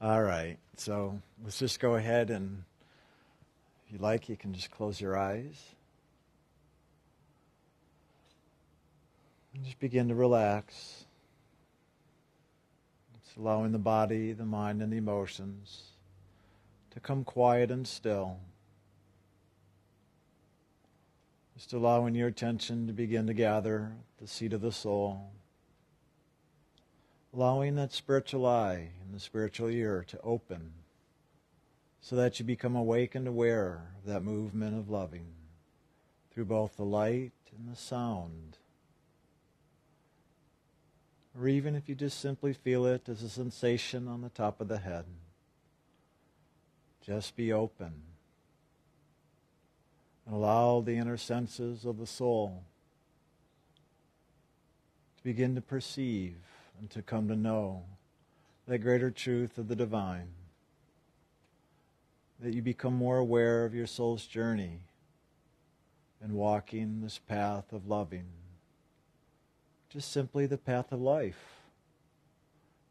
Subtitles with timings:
[0.00, 2.64] All right, so let's just go ahead and,
[3.86, 5.74] if you like, you can just close your eyes.
[9.54, 11.04] And just begin to relax.
[13.14, 15.84] It's allowing the body, the mind, and the emotions
[16.90, 18.38] to come quiet and still.
[21.56, 25.30] Just allowing your attention to begin to gather the seat of the soul.
[27.34, 30.72] Allowing that spiritual eye and the spiritual ear to open
[32.00, 35.26] so that you become awake and aware of that movement of loving
[36.30, 38.58] through both the light and the sound.
[41.36, 44.68] Or even if you just simply feel it as a sensation on the top of
[44.68, 45.06] the head,
[47.04, 47.94] just be open
[50.24, 52.62] and allow the inner senses of the soul
[55.16, 56.36] to begin to perceive
[56.78, 57.84] and to come to know
[58.66, 60.28] that greater truth of the divine.
[62.40, 64.80] That you become more aware of your soul's journey
[66.22, 68.26] in walking this path of loving.
[69.88, 71.60] Just simply the path of life,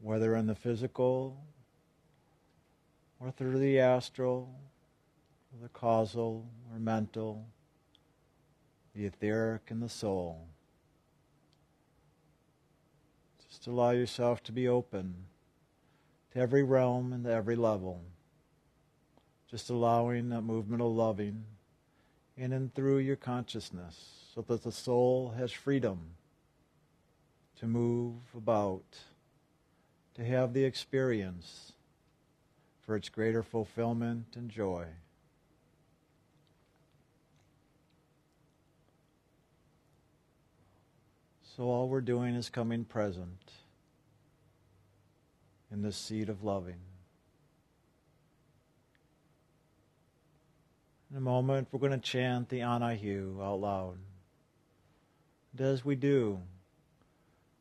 [0.00, 1.36] whether in the physical
[3.18, 4.54] or through the astral
[5.62, 7.46] the causal or mental,
[8.94, 10.46] the etheric and the soul.
[13.64, 15.14] Just allow yourself to be open
[16.34, 18.02] to every realm and to every level.
[19.50, 21.44] Just allowing that movement of loving
[22.36, 25.98] in and through your consciousness so that the soul has freedom
[27.58, 28.98] to move about,
[30.12, 31.72] to have the experience
[32.82, 34.84] for its greater fulfillment and joy.
[41.56, 43.52] So all we're doing is coming present
[45.70, 46.80] in the seat of loving.
[51.12, 53.98] In a moment, we're going to chant the Ani-Hu out loud.
[55.56, 56.40] And as we do,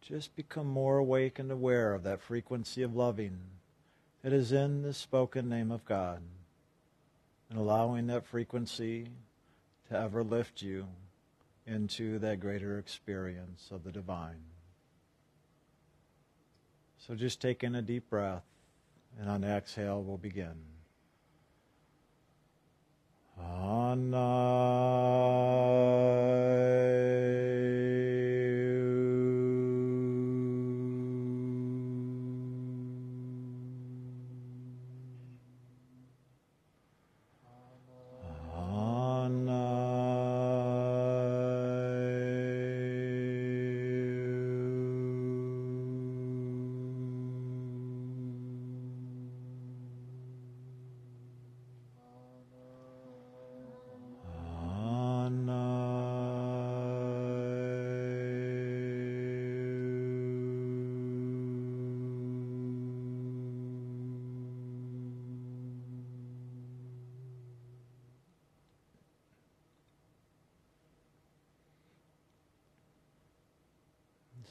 [0.00, 3.38] just become more awake and aware of that frequency of loving
[4.22, 6.22] that is in the spoken name of God,
[7.50, 9.08] and allowing that frequency
[9.90, 10.86] to ever lift you
[11.66, 14.42] into that greater experience of the divine.
[16.98, 18.44] So just take in a deep breath,
[19.20, 20.54] and on exhale, we'll begin.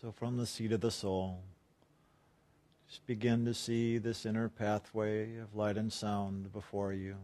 [0.00, 1.42] So, from the seat of the soul,
[2.88, 7.16] just begin to see this inner pathway of light and sound before you.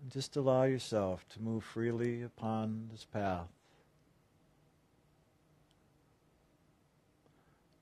[0.00, 3.48] And just allow yourself to move freely upon this path.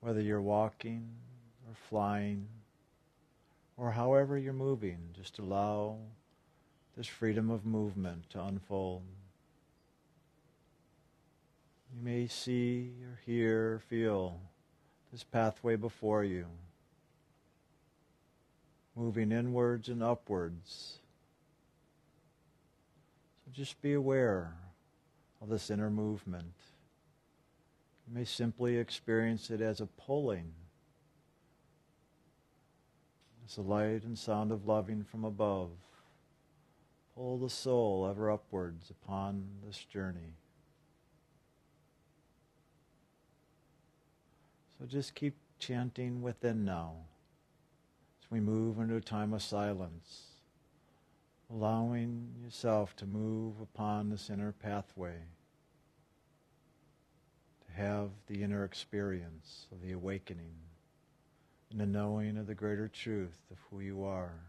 [0.01, 1.11] Whether you're walking
[1.69, 2.49] or flying
[3.77, 5.99] or however you're moving, just allow
[6.97, 9.03] this freedom of movement to unfold.
[11.97, 14.41] You may see or hear or feel
[15.12, 16.47] this pathway before you,
[18.97, 20.99] moving inwards and upwards.
[23.44, 24.55] So just be aware
[25.41, 26.55] of this inner movement.
[28.09, 30.52] You may simply experience it as a pulling,
[33.47, 35.70] as the light and sound of loving from above.
[37.14, 40.35] Pull the soul ever upwards upon this journey.
[44.79, 46.94] So just keep chanting within now
[48.21, 50.25] as we move into a time of silence,
[51.50, 55.17] allowing yourself to move upon this inner pathway,
[57.67, 60.55] to have the inner experience of the awakening
[61.71, 64.41] and the knowing of the greater truth of who you are.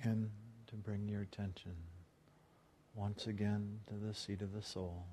[0.00, 0.30] Begin
[0.68, 1.74] to bring your attention
[2.94, 5.04] once again to the seat of the soul.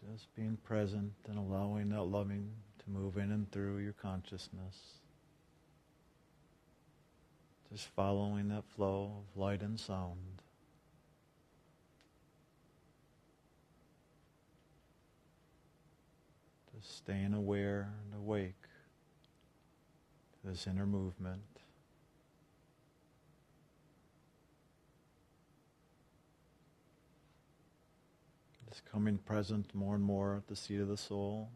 [0.00, 5.00] Just being present and allowing that loving to move in and through your consciousness.
[7.70, 10.42] Just following that flow of light and sound.
[16.76, 18.54] Just staying aware and awake
[20.32, 21.42] to this inner movement.
[28.72, 31.50] Just coming present more and more at the seat of the soul.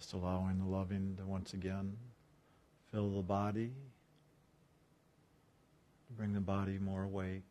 [0.00, 1.96] Just allowing the loving to once again
[2.90, 3.70] fill the body,
[6.16, 7.44] bring the body more awake.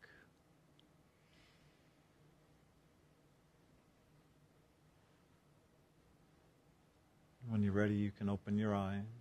[7.47, 9.20] When you're ready, you can open your eyes.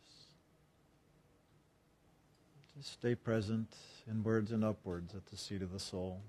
[2.82, 3.76] Stay present
[4.10, 6.22] inwards and upwards at the seat of the soul.